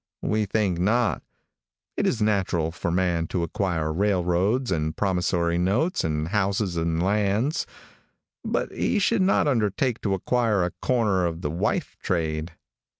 [0.23, 1.21] We think not.
[1.95, 7.67] It is natural for man to acquire railroads and promissory notes and houses and lands,
[8.43, 12.53] but he should not undertake to acquire a corner on the wife trade.